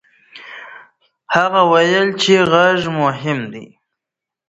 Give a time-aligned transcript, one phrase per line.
[1.35, 3.67] هغه وویل چې غږ مهم دی.